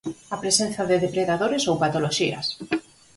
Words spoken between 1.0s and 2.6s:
depredadores ou patoloxías.